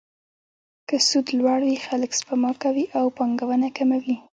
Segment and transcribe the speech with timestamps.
[0.87, 4.15] که سود لوړ وي، خلک سپما کوي او پانګونه کمه وي.